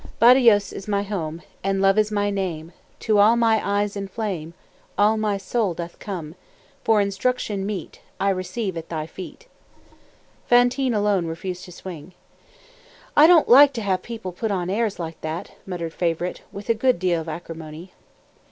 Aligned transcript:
"Badajoz 0.19 0.73
is 0.73 0.87
my 0.87 1.03
home, 1.03 1.43
And 1.63 1.79
Love 1.79 1.95
is 1.99 2.11
my 2.11 2.31
name; 2.31 2.71
To 3.01 3.17
my 3.35 3.61
eyes 3.63 3.95
in 3.95 4.07
flame, 4.07 4.55
All 4.97 5.15
my 5.15 5.37
soul 5.37 5.75
doth 5.75 5.99
come; 5.99 6.33
For 6.83 6.99
instruction 7.01 7.67
meet 7.67 8.01
I 8.19 8.29
receive 8.31 8.75
at 8.77 8.89
thy 8.89 9.05
feet" 9.05 9.45
Fantine 10.49 10.95
alone 10.95 11.27
refused 11.27 11.65
to 11.65 11.71
swing. 11.71 12.13
"I 13.15 13.27
don't 13.27 13.47
like 13.47 13.73
to 13.73 13.83
have 13.83 14.01
people 14.01 14.31
put 14.31 14.49
on 14.49 14.71
airs 14.71 14.97
like 14.97 15.21
that," 15.21 15.51
muttered 15.67 15.93
Favourite, 15.93 16.41
with 16.51 16.67
a 16.71 16.73
good 16.73 16.97
deal 16.97 17.21
of 17.21 17.29
acrimony. 17.29 17.93